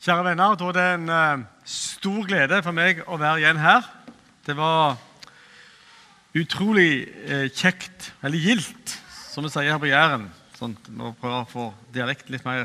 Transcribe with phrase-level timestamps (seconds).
[0.00, 3.84] Kjære venner, da er det en eh, stor glede for meg å være igjen her.
[4.48, 4.94] Det var
[6.40, 8.94] utrolig eh, kjekt, eller gildt,
[9.28, 10.24] som vi sier her på Jæren.
[10.56, 12.64] Sånn, nå prøver jeg å få dialekten litt mer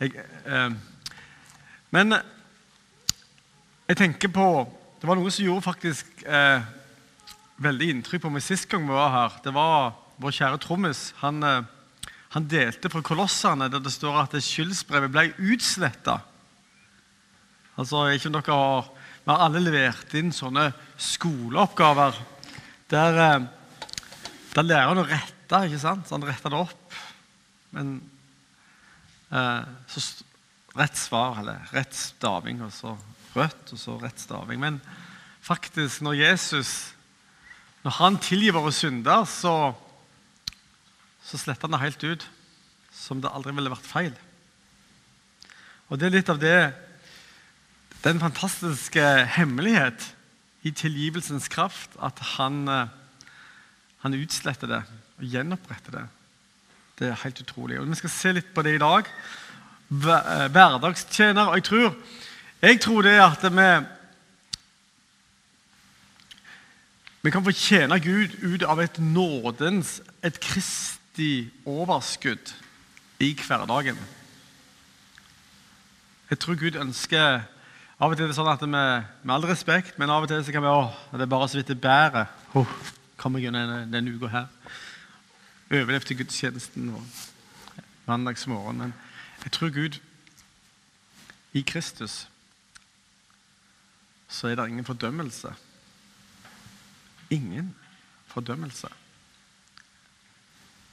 [0.00, 0.72] jeg, eh,
[1.92, 2.16] Men
[3.90, 4.48] jeg tenker på
[5.02, 6.64] Det var noe som gjorde faktisk eh,
[7.60, 9.40] veldig inntrykk på meg sist gang vi var her.
[9.44, 11.10] Det var vår kjære trommis.
[11.20, 11.60] Han eh,
[12.32, 16.18] han delte fra Kolossene, der det står at skyldsbrevet ble utsletta.
[17.76, 18.90] Altså, ikke om dere har,
[19.22, 22.16] Vi har alle levert inn sånne skoleoppgaver
[22.90, 23.44] der,
[24.50, 25.60] der lærer han å rette.
[25.68, 26.08] ikke sant?
[26.08, 26.96] Så han retta det opp.
[27.70, 27.92] Men
[29.30, 30.02] eh, så
[30.74, 32.96] rett svar, eller rett staving, og så
[33.36, 34.58] rødt, og så rett staving.
[34.58, 34.80] Men
[35.38, 36.74] faktisk, når Jesus
[37.82, 39.72] når han tilgir våre synder, så
[41.32, 42.24] så sletter han det helt ut
[42.92, 44.12] som det aldri ville vært feil.
[45.88, 46.72] Og Det er litt av det,
[48.04, 49.04] den fantastiske
[49.36, 50.10] hemmelighet
[50.68, 52.92] i tilgivelsens kraft at han, eh,
[54.04, 54.82] han utsletter det
[55.18, 56.04] og gjenoppretter det.
[57.00, 57.80] Det er helt utrolig.
[57.80, 59.08] Og Vi skal se litt på det i dag.
[59.08, 61.48] Eh, hverdagstjener.
[61.48, 61.96] Og jeg tror,
[62.60, 63.86] jeg tror det at vi
[67.22, 72.54] vi kan få tjene Gud ut av et nådens, et krist kraftig overskudd
[73.20, 73.98] i hverdagen.
[76.30, 77.42] Jeg tror Gud ønsker
[78.00, 80.40] Av og til er det sånn at vi, med all respekt, men av og til
[80.42, 82.26] så kan vi å, det er bare så vidt det bærer.
[82.58, 82.66] Oh,
[83.16, 84.48] kom jeg gjennom denne uka her.
[85.70, 87.04] Overlevde gudstjenesten og
[88.08, 88.80] mandagsmorgen.
[88.80, 88.94] Men
[89.44, 90.00] jeg tror Gud
[91.54, 92.24] I Kristus
[94.26, 95.54] så er det ingen fordømmelse.
[97.30, 97.70] Ingen
[98.34, 98.90] fordømmelse.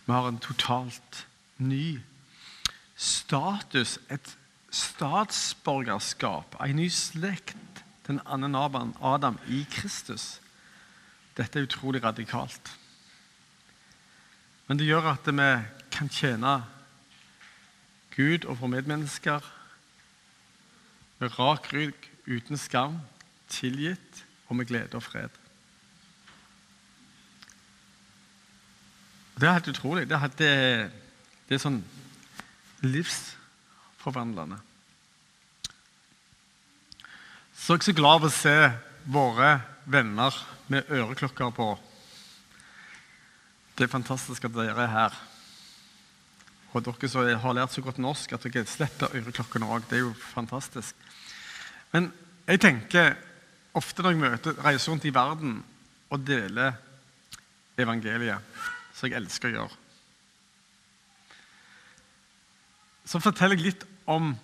[0.10, 2.00] Vi har en totalt ny
[2.96, 4.38] status, et
[4.74, 10.40] statsborgerskap, en ny slekt, den andre naboen Adam i Kristus.
[11.38, 12.72] Dette er utrolig radikalt.
[14.66, 15.50] Men det gjør at vi
[15.94, 16.56] kan tjene
[18.16, 19.46] Gud og våre medmennesker
[21.20, 22.98] med rak rygg, uten skam,
[23.46, 25.39] tilgitt og med glede og fred.
[29.40, 30.08] Det er helt utrolig.
[30.10, 30.54] Det er, det,
[31.48, 31.78] det er sånn
[32.84, 34.58] livsforvandlende.
[37.56, 38.56] Så jeg er så glad for å se
[39.08, 39.52] våre
[39.88, 40.36] venner
[40.68, 41.68] med øreklokker på.
[43.78, 45.16] Det er fantastisk at dere er her.
[46.74, 49.86] Og dere som har lært så godt norsk at dere slipper øreklokkene òg.
[49.88, 50.98] Det er jo fantastisk.
[51.94, 52.10] Men
[52.50, 53.16] jeg tenker
[53.80, 55.56] ofte når jeg møter, reiser rundt i verden
[56.12, 56.76] og deler
[57.80, 59.78] evangeliet som jeg elsker å gjøre.
[63.10, 64.36] Så forteller jeg litt om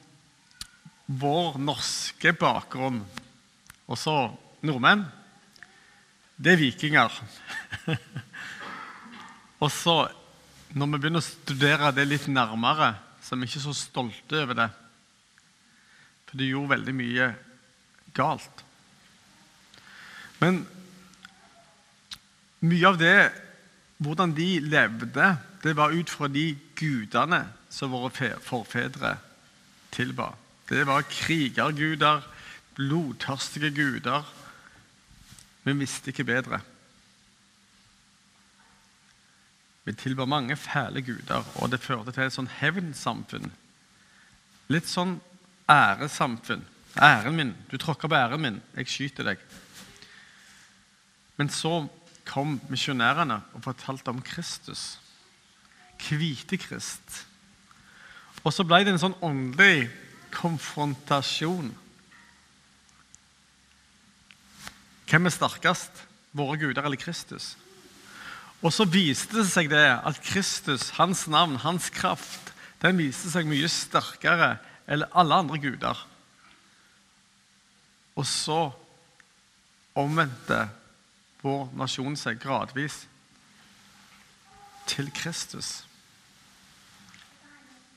[1.05, 3.03] vår norske bakgrunn.
[3.85, 4.15] Også
[4.65, 5.05] nordmenn.
[6.35, 7.13] Det er vikinger.
[9.63, 9.95] Og så,
[10.73, 14.57] når vi begynner å studere det litt nærmere, så er vi ikke så stolte over
[14.57, 14.69] det.
[16.25, 17.29] For de gjorde veldig mye
[18.17, 18.65] galt.
[20.41, 20.63] Men
[22.65, 23.17] mye av det
[23.97, 29.15] hvordan de levde, det var ut fra de gudene som våre forfedre
[29.95, 30.33] tilba.
[30.69, 32.23] Det var krigerguder,
[32.75, 34.25] blodtørstige guder.
[35.63, 36.59] Vi visste ikke bedre.
[39.85, 43.51] Vi tilba mange fæle guder, og det førte til et sånn hevnsamfunn.
[44.73, 45.19] Litt sånn
[45.69, 46.65] æresamfunn.
[46.95, 47.53] Æren min.
[47.69, 48.57] Du tråkker på æren min.
[48.77, 49.41] Jeg skyter deg.
[51.37, 51.83] Men så
[52.25, 54.97] kom misjonærene og fortalte om Kristus.
[56.05, 57.25] Hvitekrist.
[58.45, 59.87] Og så ble det en sånn åndelig
[60.35, 61.71] konfrontasjon.
[65.09, 66.03] Hvem er sterkest?
[66.35, 67.53] Våre guder eller Kristus?
[68.65, 73.47] Og så viste det seg det at Kristus, hans navn, hans kraft, den viste seg
[73.49, 74.55] mye sterkere
[74.89, 76.01] enn alle andre guder.
[78.15, 78.59] Og så
[79.95, 80.65] omvendte
[81.45, 83.03] vår nasjon seg gradvis
[84.89, 85.83] til Kristus.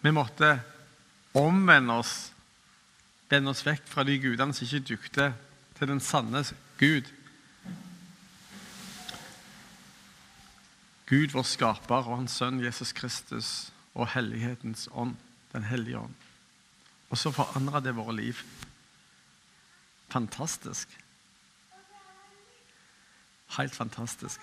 [0.04, 0.58] Vi måtte
[1.36, 2.14] omvende oss,
[3.28, 5.30] vende oss vekk fra de gudene som ikke dukte
[5.78, 6.44] til den sanne
[6.80, 7.08] Gud.
[11.08, 13.50] Gud, vår skaper, og Hans Sønn Jesus Kristus
[13.96, 15.16] og Hellighetens ånd,
[15.52, 16.14] Den hellige ånd.
[17.08, 18.42] Og så forandra det våre liv.
[20.12, 20.92] Fantastisk.
[23.56, 24.40] Helt fantastisk.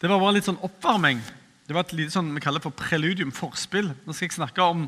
[0.00, 1.20] Det var bare litt sånn oppvarming.
[1.66, 3.90] Det var et lite sånn vi kaller for preludium, forspill.
[4.04, 4.86] Nå skal jeg snakke om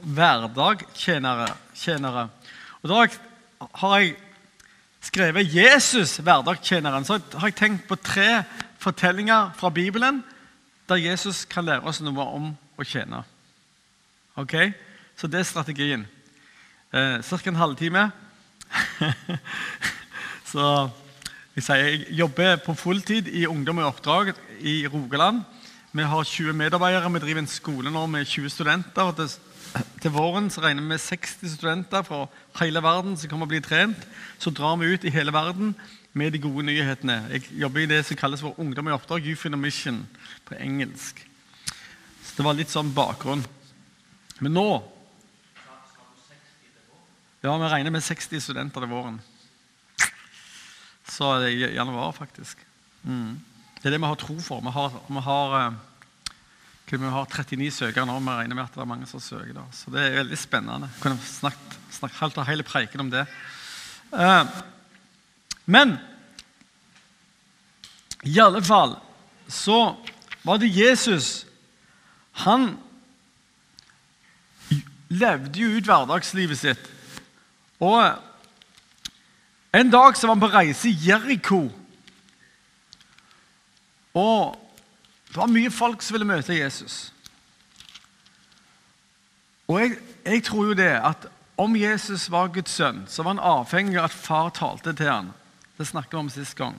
[0.00, 1.48] hverdagstjenere.
[1.74, 2.28] tjenere.
[2.82, 3.06] Og Da
[3.74, 4.16] har jeg
[5.00, 7.04] skrevet 'Jesus, hverdagstjeneren'.
[7.04, 8.44] Så har jeg tenkt på tre
[8.78, 10.24] fortellinger fra Bibelen
[10.88, 13.24] der Jesus kan lære oss noe om å tjene.
[14.36, 14.54] Ok?
[15.16, 16.06] Så det er strategien.
[16.92, 17.48] Eh, Ca.
[17.48, 18.10] en halvtime.
[20.52, 20.90] så
[21.60, 24.30] jeg, sier, jeg jobber på fulltid i Ungdom i oppdrag
[24.64, 25.42] i Rogaland.
[25.92, 27.10] Vi har 20 medarbeidere.
[27.12, 29.10] Vi driver en skole nå med 20 studenter.
[29.18, 32.22] Til, til våren så regner vi med 60 studenter fra
[32.62, 34.06] hele verden som kommer å bli trent.
[34.40, 35.74] Så drar vi ut i hele verden
[36.16, 37.18] med de gode nyhetene.
[37.34, 40.06] Jeg jobber i det som kalles for Ungdom i oppdrag, Youth in a Mission,
[40.48, 41.20] på engelsk.
[42.24, 43.44] Så det var litt sånn bakgrunn.
[44.40, 44.70] Men nå
[47.40, 49.20] Ja, vi regner med 60 studenter til våren.
[51.20, 52.56] Så det er i januar, faktisk.
[53.04, 53.34] Mm.
[53.76, 54.62] Det er det vi har tro for.
[54.64, 58.14] Vi har, vi har, eh, vi har 39 søkere nå.
[58.24, 59.52] Vi regner med at det er mange som søker.
[59.52, 59.66] Da.
[59.68, 60.88] Så det er veldig spennende.
[60.94, 63.26] Vi kunne snakket, snakket helt hele preiken om det.
[64.16, 64.48] Uh,
[65.68, 65.92] men
[68.24, 68.96] i alle fall
[69.46, 69.92] så
[70.42, 71.44] var det Jesus
[72.46, 72.78] Han
[75.10, 76.90] levde jo ut hverdagslivet sitt.
[77.82, 78.29] Og
[79.72, 81.68] en dag så var han på reise i Jeriko.
[84.14, 84.56] Og
[85.28, 87.12] det var mye folk som ville møte Jesus.
[89.70, 91.28] Og jeg, jeg tror jo det at
[91.60, 95.30] om Jesus var Guds sønn, så var han avhengig av at far talte til ham.
[95.78, 96.74] Det snakket vi om sist gang.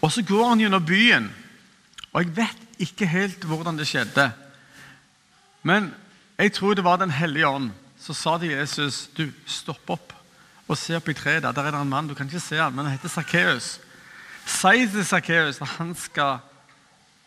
[0.00, 1.30] Og så går han gjennom byen,
[2.12, 4.30] og jeg vet ikke helt hvordan det skjedde.
[5.62, 5.92] Men
[6.40, 7.70] jeg tror det var Den hellige ånd
[8.00, 10.14] som sa til Jesus du, stopp opp
[10.70, 11.42] og se opp i treet.
[11.42, 12.08] Der er det en mann.
[12.08, 13.78] Du kan ikke se han, men han heter Sakkeus.
[14.46, 16.38] Si til Sakkeus at han skal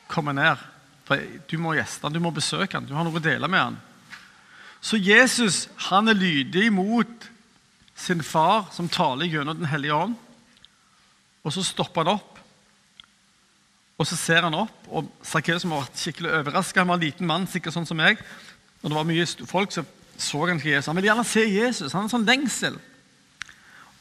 [0.07, 0.61] komme ned.
[1.03, 1.19] For
[1.51, 3.79] Du må gjeste han, du må besøke han, du har noe å dele med han.
[4.83, 7.27] Så Jesus han er lydig mot
[7.95, 10.15] sin far, som taler gjennom Den hellige ånd.
[11.43, 12.39] Og så stopper han opp,
[13.99, 14.87] og så ser han opp.
[14.87, 16.79] og Sakkeus har vært skikkelig overraska.
[16.79, 18.17] Han var en liten mann, sikkert sånn som meg.
[18.81, 19.83] Når det var mye folk så
[20.17, 20.87] så han ikke Jesus.
[20.87, 21.93] Han ville gjerne se Jesus.
[21.93, 22.75] Han har en sånn lengsel.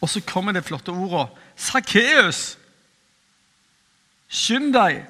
[0.03, 1.29] Og så kommer det flotte ordet.
[1.57, 2.59] Sakkeus!
[4.33, 5.05] Skynd deg!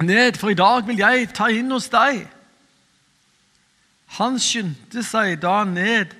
[0.00, 2.22] Ned, for i dag vil jeg ta inn hos deg.
[4.16, 6.14] Han skyndte seg da ned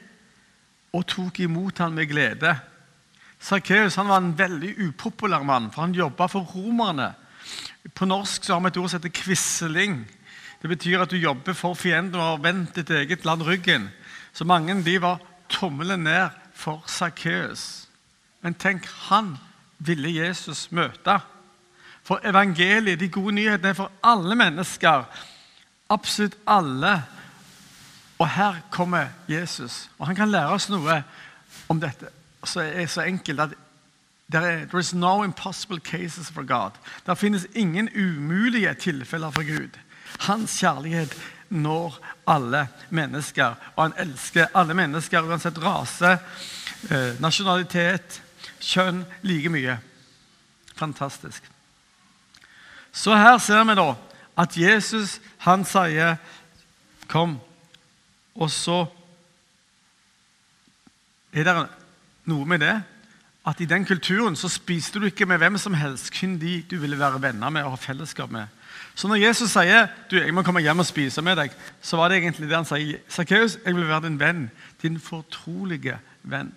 [0.93, 2.53] og tok imot ham med glede.
[3.41, 7.15] Sakkeus var en veldig upopulær mann, for han jobba for romerne.
[7.97, 10.03] På norsk så har vi et ord som heter quisling.
[10.61, 13.89] Det betyr at du jobber for fienden og har vendt ditt eget land ryggen.
[14.33, 17.89] Så mange de var tommelen ned for Sakkeus.
[18.43, 19.37] Men tenk, han
[19.79, 21.19] ville Jesus møte.
[22.03, 25.05] For evangeliet, de gode nyhetene, er for alle mennesker.
[25.91, 27.03] Absolutt alle
[28.21, 31.03] og her kommer Jesus, og han kan lære oss noe
[31.73, 32.11] om dette
[32.45, 33.55] som er så enkelt at
[34.33, 36.71] there is no impossible cases for God.
[37.07, 39.79] Det finnes ingen umulige tilfeller for Gud.
[40.21, 41.17] Hans kjærlighet
[41.51, 41.99] når
[42.31, 46.19] alle mennesker, og han elsker alle mennesker uansett rase,
[46.91, 48.23] eh, nasjonalitet,
[48.61, 49.79] kjønn like mye.
[50.77, 51.43] Fantastisk.
[52.93, 53.95] Så her ser vi da
[54.39, 56.17] at Jesus han sier
[57.09, 57.41] 'Kom'.
[58.35, 58.87] Og så
[61.33, 61.69] er det
[62.25, 62.83] noe med det
[63.47, 66.77] at i den kulturen så spiste du ikke med hvem som helst, kun de du
[66.81, 68.47] ville være venner med og ha fellesskap med.
[68.95, 72.11] Så når Jesus sier du, jeg må komme hjem og spise med deg, så var
[72.11, 73.01] det egentlig det han sier.
[73.09, 74.49] Sakkeus, jeg vil være din venn,
[74.83, 76.53] din fortrolige venn.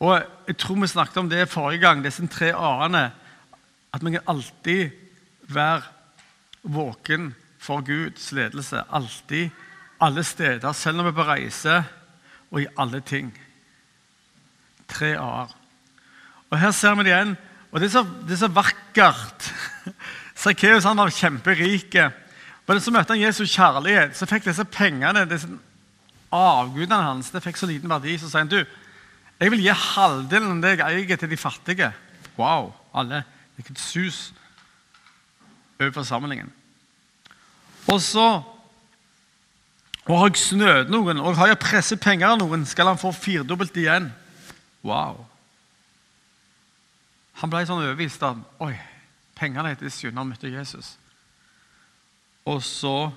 [0.00, 3.10] Og Jeg tror vi snakket om det forrige gang, disse tre a-ene.
[3.92, 4.90] At vi kan alltid
[5.48, 5.82] være
[6.62, 8.82] våken for Guds ledelse.
[8.92, 9.50] Alltid,
[10.00, 11.84] alle steder, selv når vi er på reise,
[12.50, 13.32] og i alle ting.
[14.88, 15.52] Tre a-er.
[16.50, 17.36] Og Her ser vi det igjen.
[17.72, 19.48] Og det er så, det er så vakkert.
[20.42, 21.96] Sakkeus var kjemperik.
[22.66, 24.16] Men så møtte han Jesus kjærlighet.
[24.16, 25.50] Så fikk disse pengene, disse
[26.34, 28.16] avgudene hans, det fikk så liten verdi.
[28.18, 28.60] Så sier han du,
[29.36, 31.92] jeg vil gi halvdelen av det jeg eier, til de fattige.
[32.38, 32.72] Wow!
[32.96, 33.24] alle,
[33.56, 34.18] Det gikk et sus
[35.80, 36.48] over forsamlingen.
[37.88, 38.42] Og så
[40.06, 43.10] og har jeg snødd noen, og har jeg presset penger av noen, skal han få
[43.14, 44.12] firdobbelt igjen.
[44.86, 45.24] Wow.
[47.42, 48.76] Han ble sånn overbevist av Oi,
[49.36, 50.94] pengene hennes synd han møtte Jesus.
[52.46, 53.12] Og så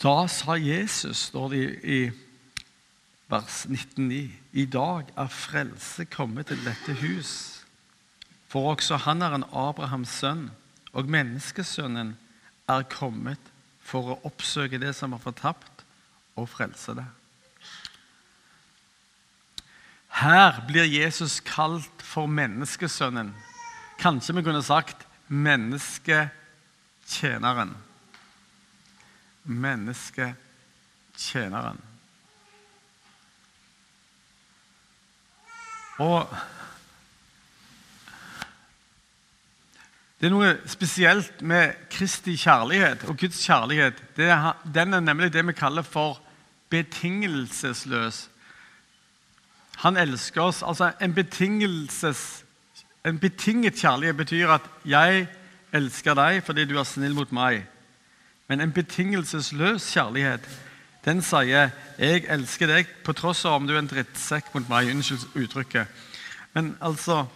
[0.00, 4.20] Da sa Jesus, står det i, i vers 19,9,
[4.56, 7.32] i dag er frelse kommet til dette hus.
[8.48, 10.46] For også han er en Abrahams sønn,
[10.96, 12.14] og menneskesønnen
[12.72, 13.49] er kommet
[13.90, 15.84] for å oppsøke det som er fortapt,
[16.38, 17.04] og frelse det.
[20.20, 23.34] Her blir Jesus kalt for menneskesønnen.
[24.00, 27.76] Kanskje vi kunne sagt mennesketjeneren.
[29.44, 31.78] Mennesketjeneren.
[36.00, 36.26] Og
[40.20, 44.02] Det er noe spesielt med Kristi kjærlighet og Guds kjærlighet.
[44.20, 46.20] Er, den er nemlig det vi kaller for
[46.68, 48.28] betingelsesløs.
[49.80, 50.62] Han elsker oss.
[50.62, 51.16] altså En,
[53.04, 55.26] en betinget kjærlighet betyr at 'jeg
[55.72, 57.64] elsker deg fordi du er snill mot meg'.
[58.48, 60.40] Men en betingelsesløs kjærlighet
[61.04, 64.90] den sier 'jeg elsker deg på tross av om du er en drittsekk mot meg'.
[64.90, 65.86] Unnskyld uttrykket.
[66.52, 67.26] Men altså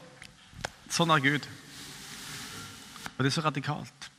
[0.91, 1.47] Sånn er Gud.
[3.17, 4.11] Og det er så radikalt.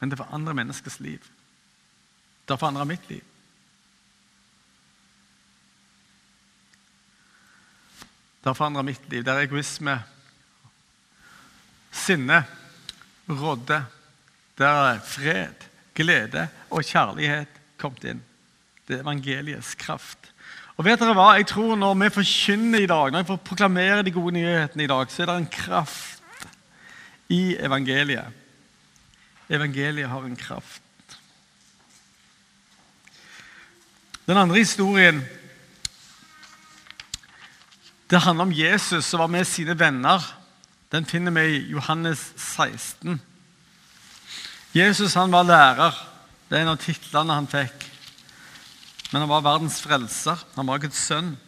[0.00, 1.20] Men det forandrer menneskers liv.
[2.48, 3.22] Det forandrer mitt liv.
[8.42, 9.22] Det forandrer mitt liv.
[9.24, 10.02] Der egoisme,
[11.92, 12.44] sinne
[13.30, 13.84] rådde.
[14.58, 15.54] Der fred,
[15.94, 18.24] glede og kjærlighet kommet inn.
[18.88, 20.32] Det er evangeliets kraft.
[20.76, 21.32] Og vet dere hva?
[21.36, 24.90] Jeg tror Når vi forkynner i dag, når vi får proklamere de gode nyhetene i
[24.90, 26.21] dag, så er det en kraft
[27.32, 28.28] i evangeliet.
[29.48, 30.82] Evangeliet har en kraft.
[34.26, 35.22] Den andre historien
[38.12, 40.20] det handler om Jesus som var med sine venner.
[40.92, 43.20] Den finner vi i Johannes 16.
[44.74, 45.96] Jesus han var lærer.
[46.48, 47.86] Det er en av titlene han fikk.
[49.12, 50.44] Men han var verdens frelser.
[50.58, 51.38] Han var Guds sønn.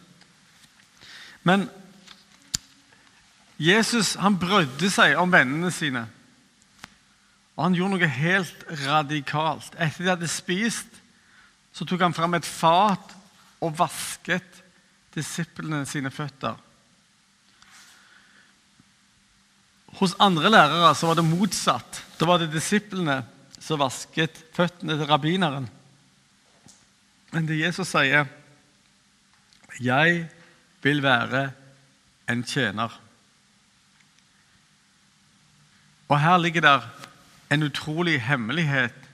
[1.45, 1.69] Men
[3.57, 6.05] Jesus han brødde seg om vennene sine.
[7.55, 9.77] Og han gjorde noe helt radikalt.
[9.79, 10.99] Etter de hadde spist,
[11.75, 13.15] så tok han fram et fat
[13.63, 14.61] og vasket
[15.15, 16.57] disiplene sine føtter.
[19.95, 22.01] Hos andre lærere så var det motsatt.
[22.19, 23.21] Da var det disiplene
[23.55, 25.69] som vasket føttene til rabbineren.
[27.31, 28.27] Men det Jesus sier
[29.79, 30.29] 'Jeg
[30.81, 31.51] vil være
[32.27, 33.04] en tjener'.
[36.09, 36.85] Og her ligger der
[37.49, 39.05] en utrolig hemmelighet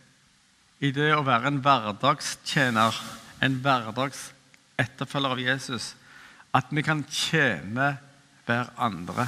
[0.81, 2.97] i det å være en hverdagstjener,
[3.43, 5.93] en hverdagsetterfølger av Jesus.
[6.55, 7.93] At vi kan tjene
[8.47, 9.27] hverandre.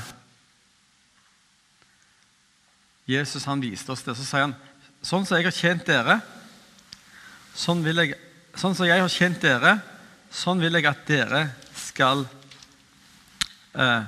[3.07, 4.15] Jesus han viste oss det.
[4.17, 4.57] Så sier han
[5.03, 6.19] sånn som jeg har tjent dere,
[7.59, 8.15] sånn, jeg,
[8.55, 9.77] sånn som jeg har tjent dere,
[10.33, 11.43] sånn vil jeg at dere
[11.77, 12.23] skal
[13.77, 14.07] eh,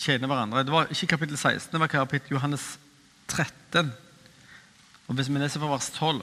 [0.00, 0.64] tjene hverandre.
[0.64, 2.70] Det var ikke kapittel 16, det var kapittel Johannes
[3.30, 3.90] 13.
[5.08, 6.22] Og Hvis vi leser fra vers 12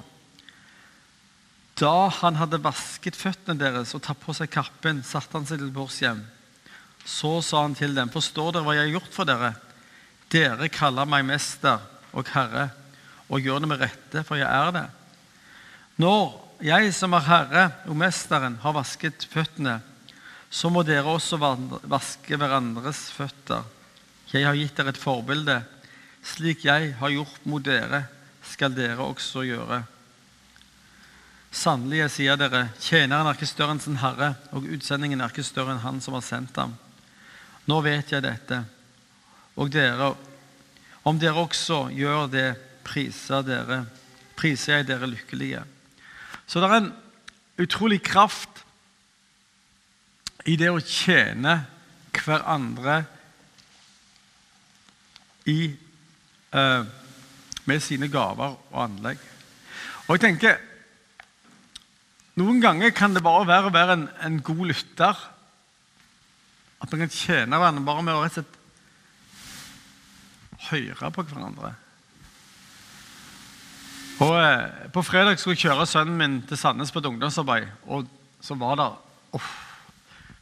[1.82, 5.74] Da han hadde vasket føttene deres og tatt på seg kappen, satte han seg til
[5.76, 6.24] bords hjem.
[7.08, 9.54] Så sa han til dem, forstår dere hva jeg har gjort for dere?
[10.34, 11.80] Dere kaller meg mester
[12.12, 12.72] og herre,
[13.30, 14.88] og gjør det med rette, for jeg er det.
[16.02, 16.34] Når
[16.66, 19.78] jeg som er herre og mesteren har vasket føttene,
[20.50, 23.66] så må dere også vaske hverandres føtter.
[24.32, 25.58] Jeg har gitt dere et forbilde.
[26.28, 28.04] Slik jeg har gjort mot dere,
[28.48, 29.82] skal dere også gjøre.
[31.52, 35.46] Sannelig, jeg sier dere, tjeneren er ikke større enn sin herre, og utsendingen er ikke
[35.48, 36.76] større enn han som har sendt ham.
[37.68, 38.62] Nå vet jeg dette,
[39.58, 40.12] og dere,
[41.08, 42.50] om dere også gjør det,
[42.88, 43.82] priser, dere,
[44.38, 45.64] priser jeg dere lykkelige.
[46.48, 46.94] Så det er en
[47.60, 48.64] utrolig kraft
[50.48, 51.58] i det å tjene
[52.16, 53.02] hverandre
[55.48, 55.74] i,
[57.68, 59.22] med sine gaver og anlegg.
[60.08, 60.60] Og jeg tenker,
[62.38, 65.22] Noen ganger kan det bare være å være en, en god lytter.
[66.78, 68.58] At man kan tjene hverandre bare med å rett og slett
[70.68, 71.72] høre på hverandre.
[74.22, 77.72] Og, eh, på fredag skulle jeg kjøre sønnen min til Sandnes på et ungdomsarbeid.
[77.90, 78.06] Og
[78.42, 78.88] så var det
[79.38, 79.50] oh,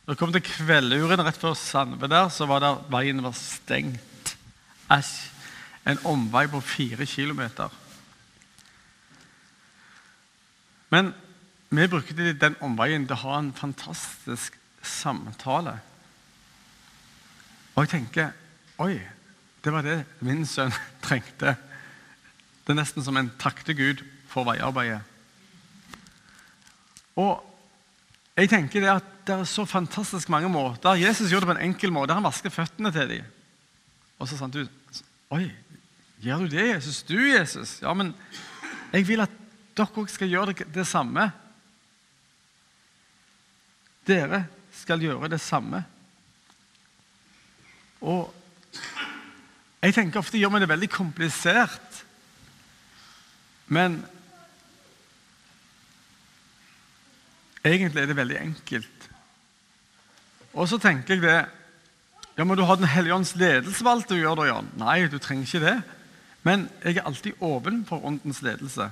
[0.05, 4.35] jeg kom til kvelduren rett før Sandve der, så var det veien var stengt.
[4.91, 5.34] Æsj.
[5.85, 7.69] En omvei på fire kilometer.
[10.89, 11.13] Men
[11.69, 15.79] vi brukte den omveien til å ha en fantastisk samtale.
[17.75, 18.33] Og jeg tenker
[18.81, 18.99] Oi,
[19.63, 20.73] det var det min sønn
[21.05, 21.55] trengte.
[22.65, 24.01] Det er nesten som en takk til Gud
[24.31, 25.01] for veiarbeidet.
[27.15, 27.39] Og
[28.35, 30.99] jeg tenker det at det er så fantastisk mange måter.
[30.99, 32.13] Jesus gjorde det på en enkel måte.
[32.13, 33.29] Han vasket føttene til dem.
[34.19, 34.65] Og så sa han du
[35.33, 35.47] Oi,
[36.23, 37.03] gjør du det, Jesus?
[37.03, 37.79] Du, Jesus?
[37.81, 38.13] Ja, men
[38.93, 39.33] jeg vil at
[39.75, 41.27] dere òg skal gjøre det, samme.
[44.07, 44.45] Dere
[44.75, 45.83] skal gjøre det samme.
[48.05, 48.31] Og
[49.83, 52.03] jeg tenker ofte gjør vi det veldig komplisert.
[53.67, 53.99] Men
[57.65, 59.09] egentlig er det veldig enkelt.
[60.55, 61.37] Og så tenker jeg det
[62.35, 64.71] ja, men du har Den hellige ånds ledelse valgt å gjøre det, Jan?
[64.79, 65.75] Nei, du trenger ikke det.
[66.45, 68.91] Men jeg er alltid åpen for åndens ledelse.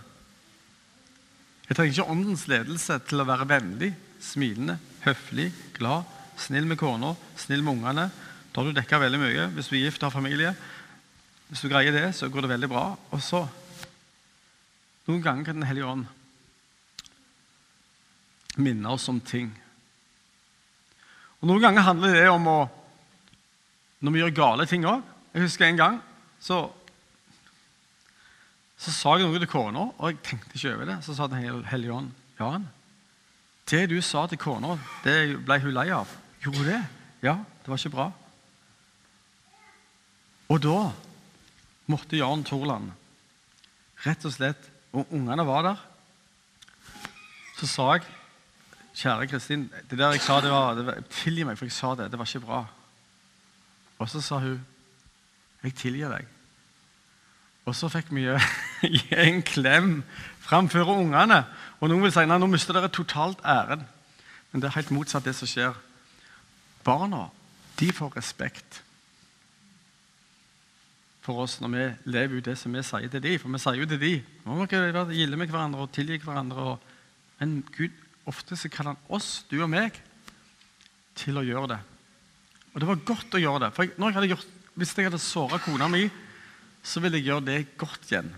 [1.67, 3.93] Jeg trenger ikke åndens ledelse til å være vennlig,
[4.23, 8.07] smilende, høflig, glad, snill med kona, snill med ungene.
[8.51, 10.53] Da har du dekka veldig mye hvis du er gift og har familie.
[11.49, 12.87] Hvis du greier det, så går det veldig bra.
[13.13, 13.45] Og så
[15.03, 16.05] Noen ganger kan Den hellige ånd
[18.55, 19.49] minne oss om ting.
[21.41, 22.59] Og Noen ganger handler det om å
[24.03, 25.03] Når vi gjør gale ting òg.
[25.33, 25.99] Jeg husker en gang
[26.43, 26.57] så,
[28.83, 30.97] så sa jeg noe til kona, og jeg tenkte ikke over det.
[31.05, 32.65] Så sa Den hellige ånd Jaren,
[33.71, 34.75] det du sa til kona,
[35.05, 36.09] det ble hun lei av.
[36.43, 36.81] Gjorde det?
[37.23, 38.09] Ja, det var ikke bra.
[40.51, 40.79] Og da
[41.87, 42.91] måtte Jan Torland
[44.03, 45.79] rett og slett Og ungene var der.
[47.57, 48.03] Så sa jeg
[48.93, 51.95] Kjære Kristin, det der jeg sa, det var, det var, tilgi meg, for jeg sa
[51.97, 52.11] det.
[52.13, 52.59] Det var ikke bra.
[53.97, 54.65] Og så sa hun,
[55.63, 56.27] 'Jeg tilgir deg'.
[57.65, 58.27] Og så fikk vi
[58.95, 59.91] gi en klem
[60.43, 61.43] framfor ungene.
[61.79, 63.85] Og Noen vil si at nå mister dere totalt æren.
[64.51, 65.77] Men det er helt motsatt det som skjer.
[66.85, 67.27] Barna
[67.79, 68.83] de får respekt
[71.23, 73.39] for oss når vi lever ut det som vi sier til dem.
[73.39, 76.77] For vi sier jo til dem må dere gilde med hverandre og tilgi hverandre.
[77.39, 79.97] Men Gud Ofte så kaller han oss, du og meg,
[81.19, 81.79] til å gjøre det.
[82.71, 83.71] Og det var godt å gjøre det.
[83.75, 86.07] For jeg, jeg gjort, Hvis jeg hadde såra kona mi,
[86.81, 88.31] så ville jeg gjøre det godt igjen.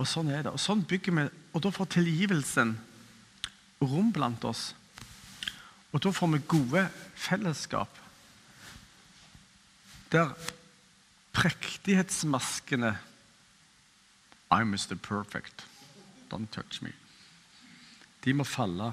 [0.00, 0.54] Og sånn er det.
[0.54, 2.72] Og sånn bygger vi, og da får tilgivelsen
[3.84, 4.70] rom blant oss.
[5.92, 6.86] Og da får vi gode
[7.18, 8.00] fellesskap.
[10.10, 10.32] Der
[11.36, 12.96] prektighetsmaskene
[14.50, 14.96] I'm Mr.
[14.96, 15.66] Perfect.
[16.30, 16.94] Don't touch me
[18.24, 18.92] de må falle.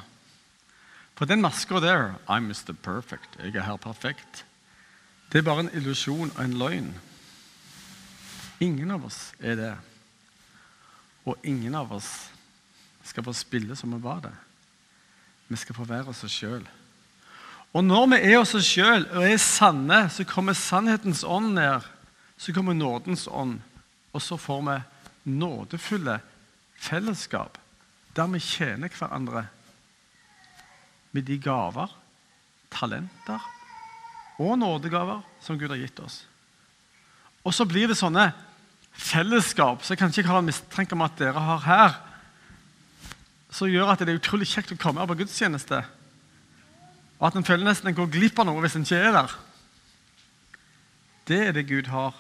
[1.17, 2.73] For den maska der I'm Mr.
[2.73, 3.39] Perfect.
[3.39, 4.45] Jeg er her perfekt.
[5.31, 6.91] Det er bare en illusjon og en løgn.
[8.63, 9.73] Ingen av oss er det.
[11.27, 12.09] Og ingen av oss
[13.07, 14.33] skal få spille som vi var det.
[15.47, 16.63] Vi skal få være oss sjøl.
[17.75, 21.85] Og når vi er oss sjøl og er sanne, så kommer sannhetens ånd ned.
[22.37, 23.59] Så kommer nådens ånd,
[24.13, 24.77] og så får vi
[25.37, 26.19] nådefulle
[26.77, 27.57] fellesskap
[28.17, 29.43] der vi tjener hverandre
[31.13, 31.91] med de gaver,
[32.73, 33.41] talenter
[34.41, 36.23] og nådegaver som Gud har gitt oss.
[37.45, 38.31] Og så blir det sånne
[38.97, 41.97] fellesskap så jeg kan ikke ha en mistanke om at dere har her,
[43.53, 45.79] som gjør at det er utrolig kjekt å komme her på gudstjeneste.
[47.17, 49.37] Og at en føler nesten en går glipp av noe hvis en ikke er der.
[51.27, 52.15] Det er det Gud har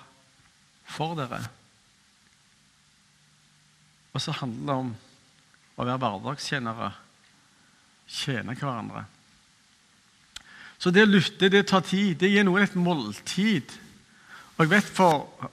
[0.87, 1.41] for dere.
[4.15, 4.95] Og så handler det om
[5.77, 6.89] å være hverdagstjenere.
[8.07, 9.03] Tjene hverandre.
[10.79, 12.15] Så det å lytte, det tar tid.
[12.21, 13.73] Det gir noen et måltid.
[14.55, 15.51] Og jeg vet for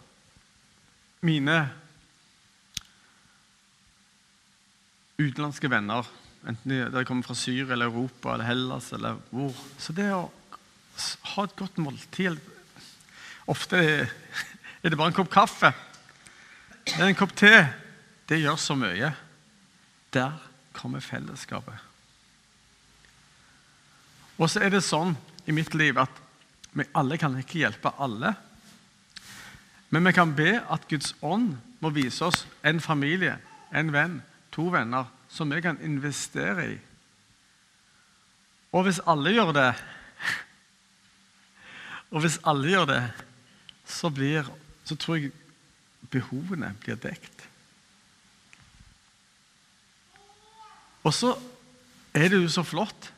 [1.25, 1.59] mine
[5.19, 6.07] utenlandske venner,
[6.45, 10.27] enten de kommer fra Syria eller Europa eller Hellas eller hvor Så det å
[11.35, 12.39] ha et godt måltid
[13.51, 14.09] Ofte er
[14.89, 15.69] det bare en kopp kaffe.
[16.97, 17.53] En kopp te.
[18.25, 19.11] Det gjør så mye.
[20.17, 20.39] Der
[20.73, 21.77] kommer fellesskapet.
[24.41, 25.13] Og så er det sånn
[25.45, 26.23] i mitt liv at
[26.73, 28.33] vi alle kan ikke hjelpe alle.
[29.95, 33.37] Men vi kan be at Guds ånd må vise oss en familie,
[33.71, 34.17] en venn,
[34.51, 36.75] to venner som vi kan investere i.
[38.75, 39.69] Og hvis alle gjør det
[42.15, 43.01] Og hvis alle gjør det,
[43.87, 44.51] så, blir,
[44.83, 45.31] så tror jeg
[46.11, 47.47] behovene blir dekt.
[51.07, 51.37] Og så
[52.15, 53.13] er det jo så flott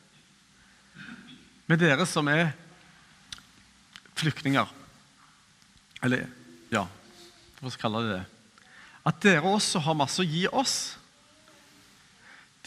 [1.65, 2.51] med dere som er
[4.17, 4.69] flyktninger.
[6.05, 6.27] Eller
[7.57, 8.25] for å kalle det det.
[9.07, 10.77] At dere også har masse å gi oss.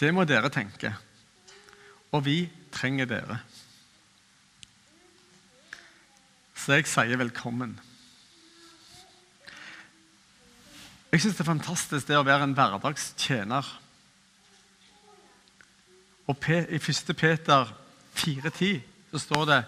[0.00, 0.92] Det må dere tenke.
[2.16, 2.38] Og vi
[2.74, 3.38] trenger dere.
[6.56, 7.76] Så jeg sier velkommen.
[11.10, 13.70] Jeg syns det er fantastisk det å være en hverdagstjener.
[16.30, 17.14] Og I 1.
[17.18, 17.72] Peter
[18.14, 19.62] 4,10 så står det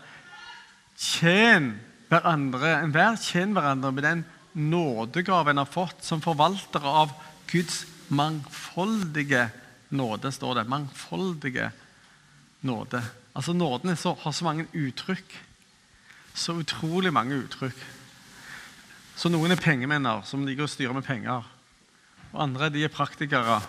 [1.03, 1.73] Tjen
[2.13, 7.13] hverandre, enhver tjen hverandre med den nådegave en har fått som forvaltere av
[7.51, 9.49] Guds mangfoldige
[9.89, 10.65] nåde, står det.
[10.65, 11.71] Mangfoldige
[12.61, 13.03] nåde.
[13.33, 15.39] Altså Nåden så, har så mange uttrykk.
[16.35, 17.77] Så utrolig mange uttrykk.
[19.17, 21.45] Så noen er pengemenner som liker å styre med penger.
[22.33, 23.61] Og andre de er praktikere.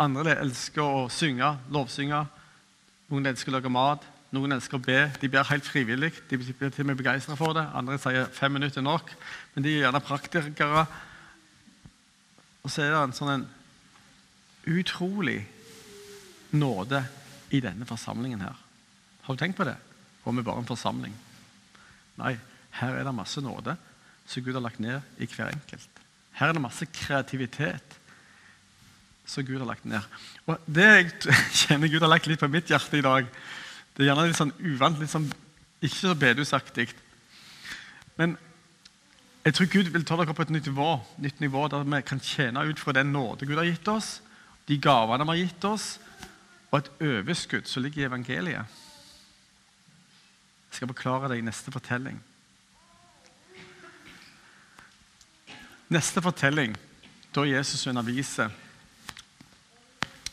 [0.00, 2.24] Andre elsker å synge, lovsynge.
[3.12, 4.04] Noen elsker å lage mat.
[4.34, 4.98] Noen elsker å be.
[5.22, 6.10] De ber helt frivillig.
[6.30, 7.64] De blir til og med begeistra for det.
[7.76, 9.12] Andre sier fem minutter er nok.
[9.54, 10.86] Men de er gjerne praktikere.
[12.64, 13.46] Og så er det en sånn en
[14.74, 15.42] utrolig
[16.56, 17.02] nåde
[17.54, 18.58] i denne forsamlingen her.
[19.24, 19.76] Har du tenkt på det?
[20.24, 21.14] Og vi bare en forsamling.
[22.20, 22.36] Nei,
[22.80, 23.76] her er det masse nåde
[24.26, 26.00] som Gud har lagt ned i hver enkelt.
[26.38, 27.98] Her er det masse kreativitet
[29.28, 30.02] som Gud har lagt ned.
[30.46, 31.12] Og Det jeg
[31.60, 33.28] kjenner Gud har lagt litt på mitt hjerte i dag,
[33.94, 35.28] det er gjerne litt sånn uvant, litt sånn,
[35.84, 36.88] ikke så bedehusaktig.
[38.18, 38.34] Men
[39.44, 40.88] jeg tror Gud vil ta dere på et nytt nivå,
[41.22, 44.16] nytt nivå der vi kan tjene ut fra den nåde Gud har gitt oss,
[44.66, 45.88] de gavene vi har gitt oss,
[46.72, 48.80] og et overskudd som ligger i evangeliet.
[50.70, 52.16] Jeg skal forklare det i neste fortelling.
[55.94, 56.74] Neste fortelling,
[57.36, 58.50] da Jesus underviser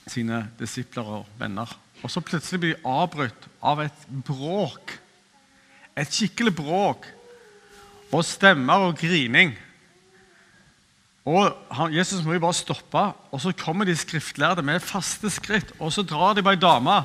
[0.10, 1.70] sine disipler og venner.
[2.02, 4.96] Og så plutselig blir de avbrutt av et bråk.
[5.98, 7.06] Et skikkelig bråk.
[8.12, 9.54] Og stemmer og grining.
[11.30, 15.70] Og Jesus må jo bare stoppe, og så kommer de skriftlærde med faste skritt.
[15.78, 16.98] Og så drar de på ei dame,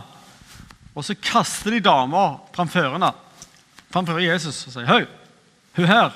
[0.97, 2.97] og så kaster de dama framfor
[3.93, 5.05] framfor Jesus og sier Høy,
[5.77, 6.15] hun her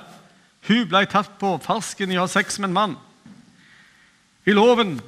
[0.69, 2.97] hun ble tatt på farsken i å ha sex med en mann.
[4.45, 4.99] I loven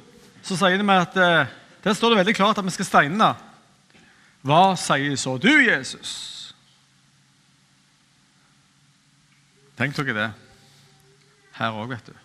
[0.45, 1.51] så sier de meg at eh,
[1.83, 3.29] der står det veldig klart at vi skal steine henne.
[4.43, 6.53] Hva sier så du, Jesus?
[9.79, 10.29] Tenk dere det.
[11.55, 12.17] Her òg, vet du.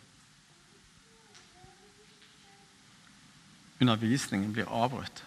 [3.84, 5.22] Undervisningen blir avbrutt.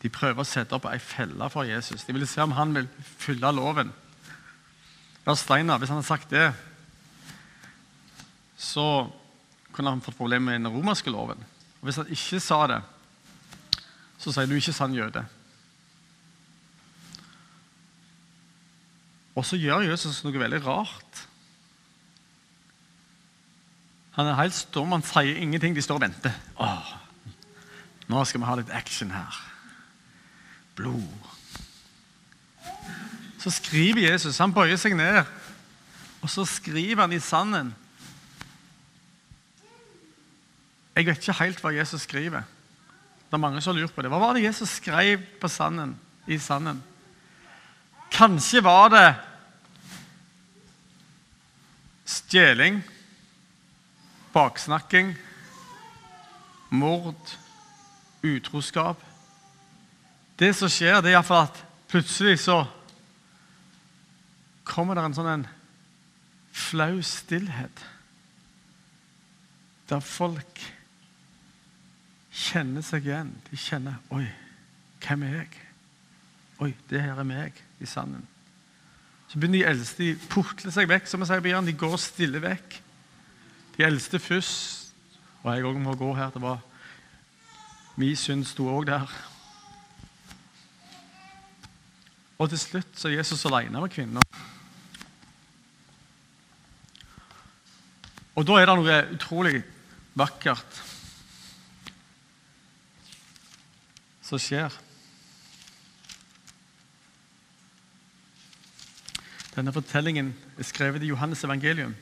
[0.00, 2.06] De prøver å sette opp ei felle for Jesus.
[2.06, 2.86] De vil se om han vil
[3.18, 3.90] fylle loven.
[5.26, 6.46] Ja, Steinar, hvis han hadde sagt det,
[8.56, 9.10] så
[9.74, 11.42] kunne han fått problemer med den romerske loven.
[11.80, 12.80] Og Hvis han ikke sa det,
[14.20, 15.24] så sier du ikke sann jøde.
[19.40, 21.20] Og så gjør Jesus noe veldig rart.
[24.18, 25.72] Han er helt stum, han sier ingenting.
[25.72, 26.34] De står og venter.
[26.60, 26.90] Åh,
[28.12, 29.38] nå skal vi ha litt action her.
[30.76, 31.30] Blod.
[33.40, 34.42] Så skriver Jesus.
[34.44, 35.22] Han bøyer seg ned,
[36.20, 37.72] og så skriver han i sanden.
[40.92, 42.44] Jeg vet ikke helt hva Jesus skriver.
[42.44, 44.12] Det er mange som lurt på det.
[44.12, 45.96] Hva var det Jesus skrev på sanden,
[46.28, 46.84] i sanden?
[48.12, 49.08] Kanskje var det
[52.10, 52.80] stjeling,
[54.34, 55.14] baksnakking,
[56.70, 57.36] mord,
[58.22, 59.02] utroskap.
[60.38, 62.62] Det som skjer, det er iallfall at plutselig så
[64.66, 65.48] kommer det en sånn en
[66.54, 67.82] flau stillhet.
[69.90, 70.62] Der folk
[72.30, 73.32] kjenner seg igjen.
[73.50, 74.26] De kjenner Oi,
[75.02, 75.50] hvem er jeg?
[76.60, 78.26] Oi, det her er meg i sanden.
[79.30, 81.06] Så begynner de eldste de putler seg vekk.
[81.06, 82.80] som jeg sier, Bjørn, De går stille vekk.
[83.76, 84.90] De eldste først.
[85.44, 86.32] Og jeg òg må gå her.
[86.34, 86.58] Det var
[87.96, 89.10] Min synd sto òg der.
[92.40, 94.22] Og til slutt så er Jesus alene med kvinna.
[98.34, 99.58] Og da er det noe utrolig
[100.16, 100.78] vakkert
[104.24, 104.72] som skjer.
[109.54, 111.94] Denne fortellingen er skrevet i Johannes evangelium.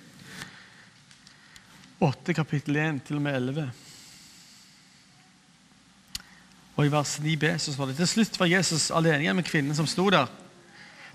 [2.05, 3.71] 8 kapittel 1 til og med 11.
[6.77, 9.75] Og I vers 9b så står det til slutt var Jesus alene igjen med kvinnen
[9.75, 10.29] som sto der.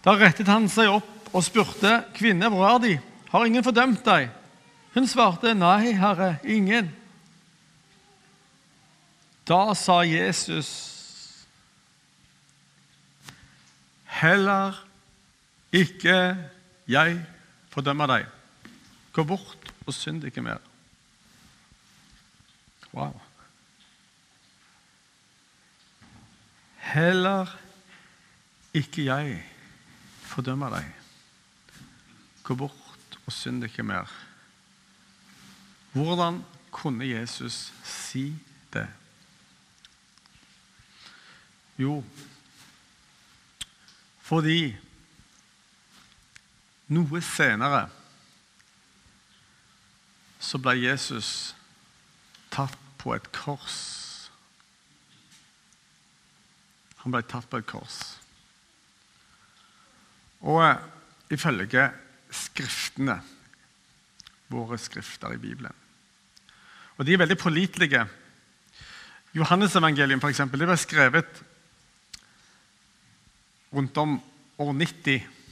[0.04, 3.00] Da rettet han seg opp og spurte, 'Kvinne, hvor er De?
[3.32, 4.30] Har ingen fordømt deg?'
[4.94, 6.92] Hun svarte, 'Nei, Herre, ingen.'
[9.48, 11.46] Da sa Jesus,
[14.06, 14.93] 'Heller
[15.74, 16.18] ikke
[16.88, 17.18] jeg
[17.74, 18.28] fordømmer deg.
[19.14, 20.70] Gå bort og synd ikke mer.'
[22.94, 23.18] Wow.
[26.94, 27.50] Heller
[28.74, 29.40] ikke jeg
[30.30, 30.92] fordømmer deg.
[32.44, 34.10] Gå bort og synd ikke mer.
[35.94, 38.36] Hvordan kunne Jesus si
[38.74, 38.88] det?
[41.78, 42.04] Jo,
[44.22, 44.76] fordi
[46.92, 47.86] noe senere
[50.44, 51.54] så ble Jesus
[52.52, 53.78] tatt på et kors.
[57.04, 58.00] Han ble tatt på et kors.
[60.44, 60.82] Og eh,
[61.36, 61.92] ifølge
[62.34, 63.20] Skriftene,
[64.50, 65.74] våre skrifter i Bibelen
[66.98, 68.02] Og de er veldig pålitelige.
[69.38, 71.42] Johannesevangeliet ble skrevet
[73.74, 74.18] rundt om
[74.62, 75.43] år 90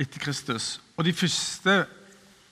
[0.00, 0.76] etter Kristus.
[0.96, 1.84] Og de første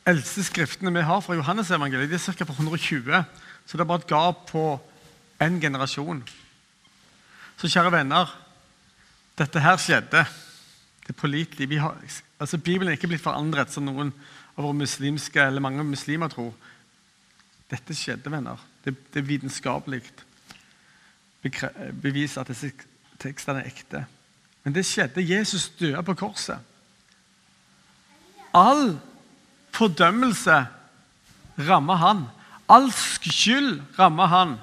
[0.08, 2.44] eldste skriftene vi har fra Johannesevangeliet, de er ca.
[2.44, 3.24] på 120.
[3.66, 4.64] Så det er bare et gap på
[5.42, 6.22] én generasjon.
[7.56, 8.30] Så kjære venner,
[9.38, 10.24] dette her skjedde.
[11.04, 11.80] Det er pålitelig.
[12.40, 14.12] Altså, Bibelen er ikke blitt forandret, som noen
[14.56, 16.52] av våre muslimske, eller mange muslimer tror.
[17.70, 18.60] Dette skjedde, venner.
[18.84, 20.02] Det, det er vitenskapelig
[22.02, 22.70] bevis at disse
[23.20, 24.04] tekstene er ekte.
[24.64, 25.24] Men det skjedde.
[25.24, 26.58] Jesus døde på korset.
[28.54, 29.00] All
[29.74, 30.66] fordømmelse
[31.58, 32.24] rammer han.
[32.68, 34.54] All skyld rammer han.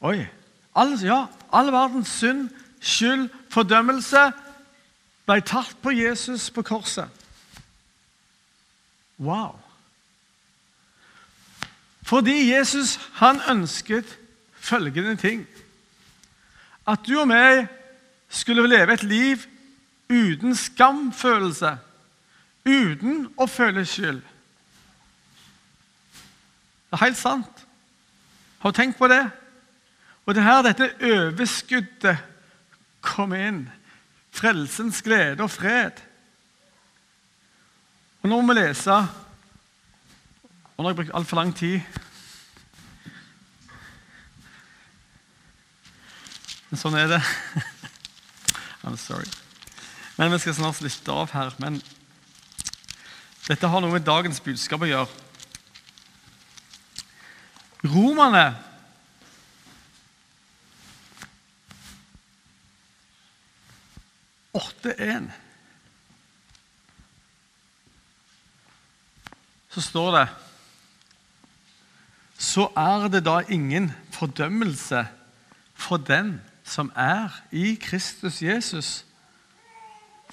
[0.00, 0.26] Oi.
[0.74, 2.48] All, ja, all verdens synd,
[2.80, 4.24] skyld, fordømmelse
[5.24, 7.08] ble tatt på Jesus på korset.
[9.18, 9.54] Wow.
[12.04, 14.18] Fordi Jesus han ønsket
[14.52, 15.46] følgende ting.
[16.88, 17.68] At du og meg
[18.28, 19.46] skulle leve et liv
[20.08, 21.76] uten skamfølelse,
[22.64, 24.22] uten å føle skyld.
[26.90, 27.64] Det er helt sant.
[28.62, 29.24] Har du tenkt på det?
[30.24, 32.20] Og det er her dette overskuddet
[33.04, 33.64] kommer inn.
[34.34, 36.00] Frelsens glede og fred.
[38.22, 38.94] Og Nå må vi lese
[40.74, 41.82] Og nå har jeg brukt altfor lang tid.
[46.70, 47.22] Men sånn er det.
[48.84, 49.43] I'm sorry.
[50.16, 51.54] Men Vi skal snart slutte av her.
[51.58, 51.82] Men
[53.48, 55.08] dette har noe med dagens budskap å gjøre.
[57.84, 58.44] Romerne
[64.54, 64.94] åtte
[69.74, 70.28] Så står det
[72.38, 75.06] Så er det da ingen fordømmelse
[75.74, 79.04] for den som er i Kristus Jesus.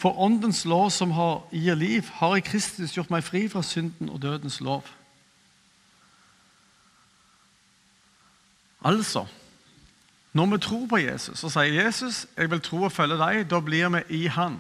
[0.02, 4.10] For Åndens lov som har, gir liv, har i Kristus gjort meg fri fra synden
[4.10, 4.88] og dødens lov.
[8.82, 9.28] Altså
[10.34, 13.60] Når vi tror på Jesus og sier 'Jesus, jeg vil tro og følge deg', da
[13.60, 14.58] blir vi i Han.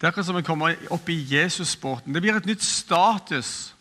[0.00, 2.14] Det er akkurat som vi kommer opp i Jesusbåten.
[2.14, 3.74] Det blir et nytt status.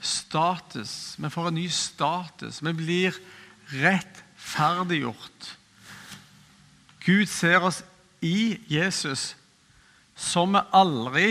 [0.00, 1.14] Status.
[1.18, 2.64] Vi får en ny status.
[2.64, 3.14] Vi blir
[3.72, 5.58] rettferdiggjort.
[7.04, 7.82] Gud ser oss
[8.24, 9.34] i Jesus
[10.16, 11.28] som vi aldri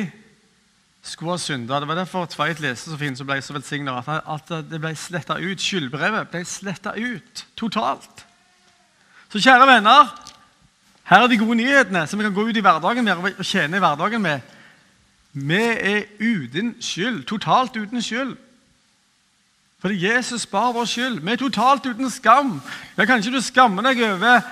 [1.03, 1.79] skulle ha synda.
[1.79, 5.39] Det var derfor Tveit leste så fint, som ble så velsigna, at det ble sletta
[5.41, 5.61] ut.
[5.61, 8.25] Skyldbrevet ble sletta ut totalt.
[9.33, 10.13] Så kjære venner,
[11.09, 13.77] her er de gode nyhetene som vi kan gå ut i hverdagen med og tjene
[13.77, 14.39] i hverdagen med.
[15.33, 18.35] Vi er uten skyld, totalt uten skyld.
[19.81, 21.19] Fordi Jesus bar vår skyld.
[21.19, 22.61] Vi er totalt uten skam.
[22.97, 24.45] Ja, Kanskje du skammer deg over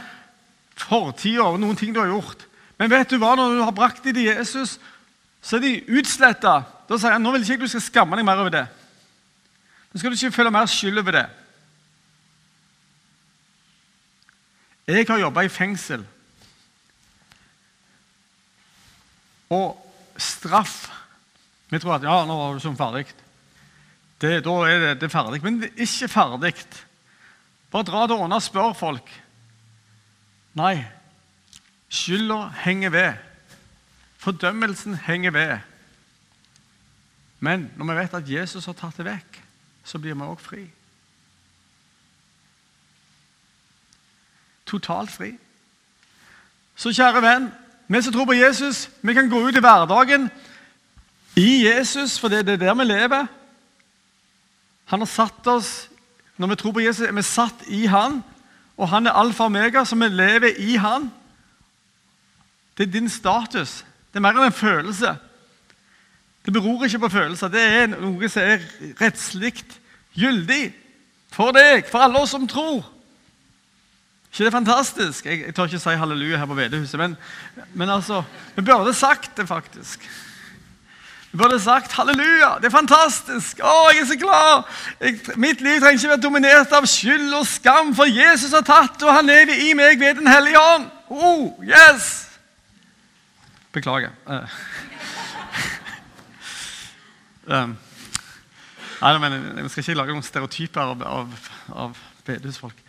[0.88, 2.48] fortida og noen ting du har gjort.
[2.80, 4.78] Men vet du hva, når du har brakt dem til Jesus,
[5.42, 6.62] så er de utsletta.
[6.90, 8.66] Da sier han nå vil ikke du skal skamme deg mer over det.
[9.92, 11.28] Nå skal du ikke føle mer skyld over det.
[14.92, 16.04] Jeg har jobba i fengsel.
[19.52, 19.78] Og
[20.22, 20.88] straff
[21.72, 23.06] Vi tror at ja, nå var du sånn ferdig
[24.22, 25.42] det, da er det, det er ferdig.
[25.42, 26.54] Men det er ikke ferdig.
[27.74, 29.08] Bare dra det unna og spør folk.
[30.54, 30.86] Nei.
[31.90, 33.14] Skylda henger ved.
[34.18, 35.58] Fordømmelsen henger ved.
[37.40, 39.42] Men når vi vet at Jesus har tatt det vekk,
[39.84, 40.62] så blir vi òg fri.
[44.70, 45.32] Totalt fri.
[46.76, 47.50] Så kjære venn,
[47.92, 50.30] vi som tror på Jesus, vi kan gå ut i hverdagen
[51.36, 53.26] i Jesus, for det er der vi lever.
[54.86, 55.88] Han har satt oss
[56.38, 58.24] Når vi tror på Jesus, er vi satt i Han.
[58.78, 61.12] Og han er alfa og omega, så vi lever i Han.
[62.78, 63.86] Det er din status.
[64.12, 65.16] Det er mer enn en følelse.
[66.46, 67.52] Det beror ikke på følelser.
[67.52, 68.64] Det er noe som er
[69.02, 69.54] rettslig
[70.18, 70.72] gyldig
[71.32, 72.88] for deg, for alle oss som tror.
[74.32, 75.26] ikke det fantastisk?
[75.26, 77.18] Jeg, jeg tør ikke si halleluja her på Vedehuset, men,
[77.74, 78.24] men altså,
[78.56, 80.08] vi burde sagt det, faktisk.
[81.32, 83.62] Du burde sagt halleluja, det er fantastisk.
[83.64, 84.66] Å, jeg er så glad.
[85.00, 89.00] Jeg, mitt liv trenger ikke være dominert av skyld og skam, for Jesus har tatt,
[89.06, 90.90] og han lever i meg ved Den hellige ånd.
[91.08, 92.10] Oh, yes!
[93.72, 94.12] Beklager.
[94.28, 94.60] Uh.
[97.56, 97.80] um.
[99.02, 101.50] Nei, men Jeg skal ikke lage noen stereotyper av, av,
[101.88, 102.84] av bedehusfolk.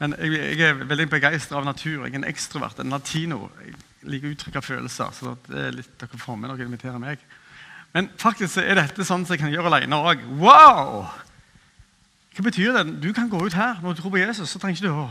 [0.00, 2.00] Men jeg, jeg, er veldig begeistra av natur.
[2.00, 3.44] Jeg er en ekstrovert, en latino.
[3.60, 3.76] Jeg
[4.08, 5.12] liker å uttrykke følelser.
[5.12, 7.32] så det er litt dere får med når dere inviterer meg.
[7.94, 10.24] Men faktisk er dette sånn som jeg kan gjøre alene òg.
[10.40, 11.04] Wow!
[12.34, 12.82] Hva betyr det?
[13.04, 14.50] Du kan gå ut her når du tror på Jesus.
[14.50, 15.06] så trenger ikke du å...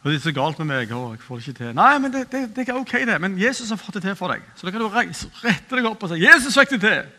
[0.00, 0.92] Og det er så galt med meg.
[0.96, 1.74] og jeg får det ikke til.
[1.76, 3.18] Nei, men det, det, det, er ok, det.
[3.20, 4.46] Men Jesus har fått det til for deg.
[4.56, 7.10] Så da kan du reise, rette deg opp og si 'Jesus fikk det til'.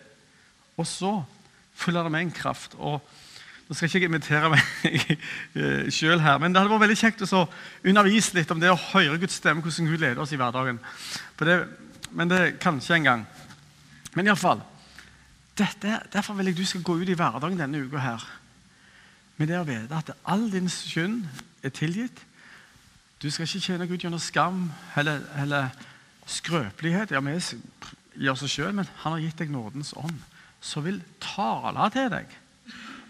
[0.82, 1.12] Og så
[1.78, 2.74] følger det med en kraft.
[2.80, 3.06] og
[3.70, 4.62] nå skal jeg ikke invitere meg
[5.56, 7.46] eh, sjøl her, men det hadde vært veldig kjekt å
[7.88, 10.82] undervise litt om det å høre Guds stemme, hvordan Gud leder oss i hverdagen.
[11.40, 11.56] For Det,
[12.12, 13.26] men det kanskje en gang.
[14.16, 14.62] Men iallfall
[15.62, 18.24] Derfor vil jeg du skal gå ut i hverdagen denne uka her
[19.38, 21.26] med det å vite at all din synd
[21.62, 22.18] er tilgitt.
[23.22, 24.64] Du skal ikke tjene Gud gjennom skam
[24.98, 25.70] eller, eller
[26.26, 27.14] skrøpelighet.
[27.14, 27.36] Ja, vi
[28.22, 30.18] gjør oss sjøl, men han har gitt deg nådens ånd,
[30.62, 32.38] som vil tale til deg.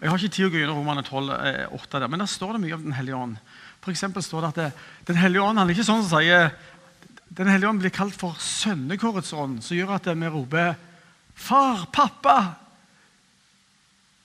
[0.02, 1.32] Jeg har ikke tid å gå gjennom Romane 12,
[1.78, 3.36] 8 der, men der står det mye om Den hellige ånd.
[3.82, 6.52] For står det at Den hellige ånd han er ikke sånn som sier
[7.36, 10.74] Den hellige ånd blir kalt for sønnekårets ånd, som gjør at vi roper
[11.34, 11.88] 'Far!
[11.92, 12.54] Pappa!'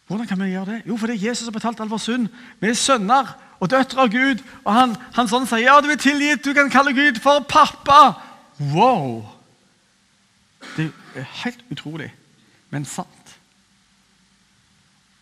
[0.08, 0.82] Hvordan kan vi gjøre det?
[0.88, 2.28] Jo, fordi Jesus har betalt all vår synd.
[2.60, 4.43] Vi er sønner og døtre av Gud.
[4.63, 6.46] Og han, han sånn sier, 'Ja, du er tilgitt.
[6.46, 8.15] Du kan kalle Gud for pappa.'
[8.60, 9.26] Wow!
[10.78, 12.13] Det er helt utrolig,
[12.70, 13.38] men sant.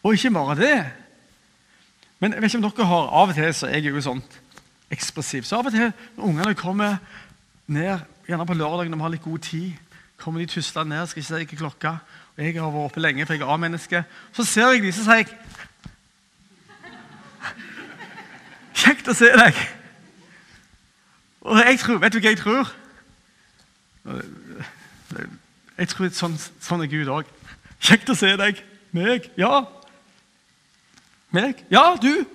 [0.04, 0.86] Og ikke bare det.
[2.20, 4.24] Men jeg vet ikke om dere har Av og til så er jeg jo sånn
[4.94, 5.44] ekspressiv.
[5.44, 6.98] Så av og til når ungene kommer
[7.68, 9.72] ned, gjerne på lørdag når vi har litt god tid,
[10.18, 11.98] kommer de tuslende ned, skal ikke si ikke klokka,
[12.36, 15.08] og jeg har vært oppe lenge, for jeg er A-menneske, så ser jeg de, så
[15.08, 15.34] sier jeg
[18.76, 19.60] Kjekt å se deg!
[21.46, 22.74] Og jeg tror, Vet du hva jeg tror?
[25.78, 27.30] Jeg tror sånn, sånn er Gud òg.
[27.80, 28.60] Kjekt å se deg.
[28.96, 29.30] Meg.
[29.40, 29.64] Ja,
[31.36, 31.64] meg?
[31.74, 32.26] Ja, du!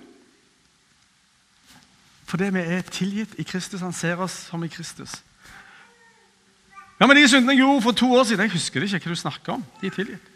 [2.31, 3.81] Fordi vi er tilgitt i Kristus.
[3.83, 5.17] Han ser oss som i Kristus.
[6.99, 9.17] Ja, men De syndene jeg gjorde for to år siden Jeg husker det ikke hva
[9.17, 9.65] du snakker om.
[9.81, 10.29] De er tilgitt.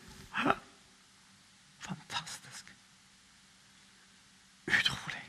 [1.86, 2.74] Fantastisk.
[4.68, 5.24] Utrolig.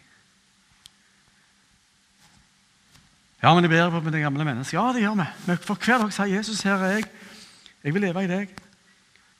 [3.42, 4.78] Ja, men jeg ber på det gamle mennesket.
[4.78, 5.28] Ja, det gjør vi.
[5.46, 7.10] Men for hver dag sier Jesus her er jeg.
[7.84, 8.58] Jeg vil leve i deg.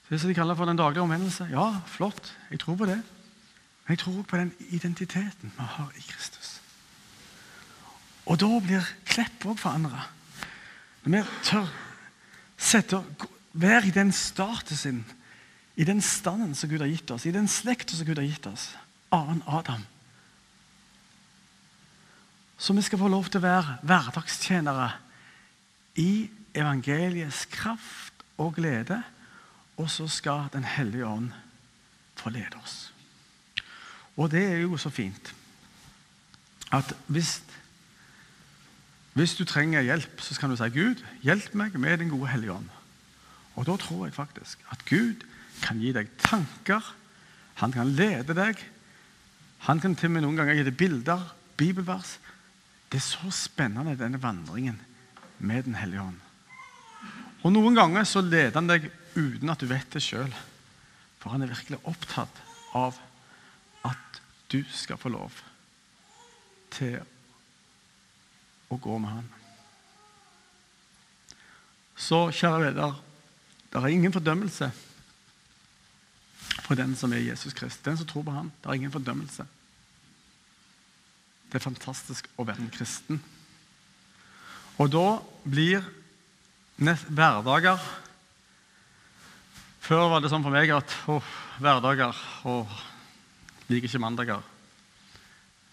[0.06, 1.48] Det det de kaller for den daglige omvendelse.
[1.50, 2.36] Ja, flott.
[2.50, 3.02] Jeg tror på det.
[3.02, 6.35] Men jeg tror også på den identiteten vi har i Kristus.
[8.26, 10.08] Og da blir Klepp òg forandra.
[11.04, 11.68] Når vi tør
[12.58, 12.98] sette,
[13.56, 15.04] være i den statusen,
[15.76, 18.48] i den standen som Gud har gitt oss, i den slekta som Gud har gitt
[18.50, 18.70] oss,
[19.14, 19.84] annen Adam.
[22.58, 24.88] Så vi skal få lov til å være hverdagstjenere
[26.00, 29.02] i evangeliets kraft og glede.
[29.76, 31.32] Og så skal Den hellige ånd
[32.16, 32.92] forlede oss.
[34.16, 35.34] Og det er jo så fint
[36.72, 37.42] at hvis,
[39.16, 42.52] hvis du trenger hjelp, så kan du si 'Gud, hjelp meg med Den gode hellige
[42.52, 42.74] ånd'.
[43.56, 45.24] Og da tror jeg faktisk at Gud
[45.62, 46.84] kan gi deg tanker.
[47.54, 48.60] Han kan lede deg.
[49.58, 51.22] Han kan til og med noen ganger gi deg bilder,
[51.56, 52.18] bibelvers.
[52.92, 54.76] Det er så spennende, denne vandringen
[55.38, 56.20] med Den hellige ånd.
[57.42, 60.32] Og Noen ganger så leder han deg uten at du vet det sjøl.
[61.18, 62.42] For han er virkelig opptatt
[62.74, 63.00] av
[63.84, 64.20] at
[64.52, 65.32] du skal få lov
[66.70, 67.15] til å
[68.82, 69.28] gå med Han.
[71.96, 72.96] Så, kjære leder,
[73.72, 74.70] det er ingen fordømmelse
[76.66, 77.84] for den som er Jesus Krist.
[77.84, 78.50] Den som tror på Han.
[78.62, 79.46] Det er ingen fordømmelse.
[81.46, 83.20] Det er fantastisk å være en kristen.
[84.82, 85.06] Og da
[85.46, 85.84] blir
[86.76, 87.80] hverdager
[89.86, 91.20] Før var det sånn for meg at å,
[91.62, 92.16] hverdager
[92.50, 92.66] og
[93.70, 94.42] liker ikke mandager.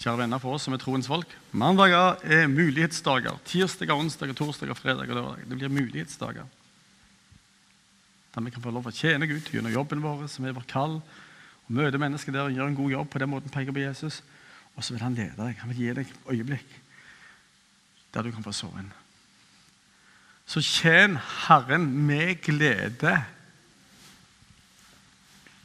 [0.01, 1.29] Kjære venner for oss som er troens folk.
[1.51, 3.37] Mandager er mulighetsdager.
[3.47, 5.45] Tirsdager, onsdager, torsdager, fredag og lørdag.
[5.47, 6.47] Det blir mulighetsdager.
[8.33, 10.97] Der vi kan få lov å tjene Gud gjennom jobben vår, som er vår kall.
[10.99, 14.23] og Møte mennesker der og gjøre en god jobb på den måten peker på Jesus.
[14.73, 15.61] Og så vil han lede deg.
[15.61, 16.79] Han vil gi deg øyeblikk
[18.13, 18.91] der du kan få sove inn.
[20.45, 21.15] Så tjen
[21.47, 23.15] Herren med glede,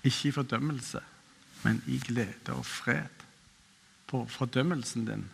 [0.06, 1.02] ikke i fordømmelse
[1.62, 3.17] men i glede og fred.
[4.08, 5.26] For fordømmelsen din,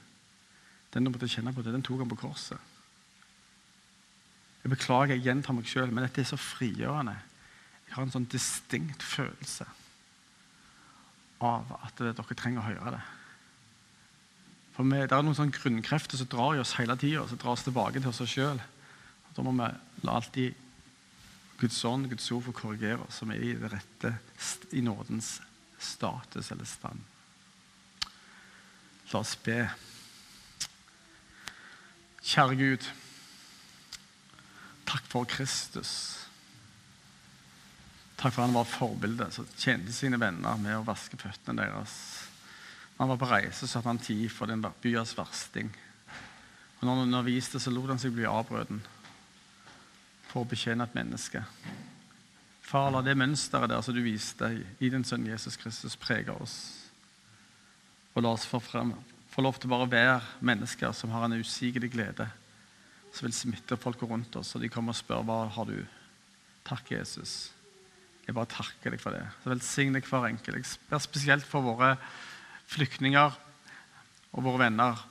[0.94, 2.58] den du måtte kjenne på det, den tok han på korset.
[4.64, 7.14] Jeg beklager, jeg gjentar meg sjøl, men dette er så frigjørende.
[7.84, 9.66] Jeg har en sånn distinkt følelse
[11.44, 13.02] av at dere trenger å høre det.
[14.74, 17.54] For vi, Det er noen sånne grunnkrefter som drar i oss hele tida, som drar
[17.54, 18.62] oss tilbake til oss sjøl.
[19.34, 19.68] Da må vi
[20.06, 20.54] la alltid
[21.60, 24.16] Guds ånd, Guds ord, få korrigere oss, som er i det rette,
[24.74, 25.36] i nådens
[25.78, 27.13] status eller stand.
[29.12, 29.58] La oss be.
[32.24, 32.86] Kjære Gud,
[34.88, 35.90] takk for Kristus.
[38.16, 41.92] Takk for han var forbilde, som tjente sine venner med å vaske føttene deres.
[42.96, 45.68] Han var på reise, hadde han tid for den byas versting.
[46.78, 48.80] Og når han underviste, så lot han seg bli avbrøten
[50.30, 51.42] for å betjene et menneske.
[52.64, 54.48] Far, la det mønsteret der som du viste
[54.80, 56.83] i din sønn Jesus Kristus, prege oss.
[58.14, 58.92] Og la oss få, frem,
[59.32, 62.28] få lov til bare å være mennesker som har en usigelig glede,
[63.14, 65.78] som vil smitte folka rundt oss, og de kommer og spør hva har du
[66.64, 67.50] Takk, Jesus.
[68.24, 69.24] Jeg bare takker deg for det.
[69.42, 70.56] Så Velsign deg hver enkelt.
[70.56, 71.90] Jeg ber spesielt for våre
[72.72, 73.34] flyktninger
[74.32, 75.02] og våre venner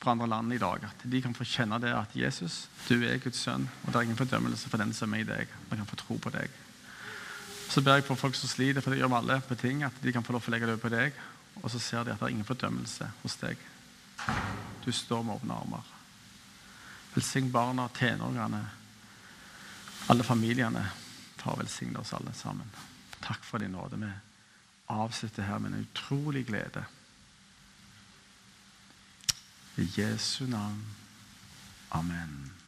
[0.00, 0.86] fra andre land i dag.
[0.86, 4.06] At de kan få kjenne det at Jesus, du er Guds sønn, og det er
[4.06, 5.50] ingen fordømmelse for den som er i deg.
[5.68, 6.54] Man kan få tro på deg.
[7.70, 9.98] Så ber jeg for folk som sliter, for det gjør vi alle på ting, at
[10.02, 11.18] de kan få lov til å legge det over på deg.
[11.62, 13.58] Og så ser de at det er ingen fordømmelse hos deg.
[14.84, 15.90] Du står med åpne armer.
[17.14, 18.62] Velsign barna, tenåringene,
[20.08, 20.84] alle familiene.
[21.40, 22.68] Far, velsigne oss alle sammen.
[23.20, 23.96] Takk for din nåde.
[23.96, 24.10] Vi
[24.86, 26.84] avslutter her med en utrolig glede.
[29.76, 30.84] I Jesu navn.
[31.90, 32.59] Amen.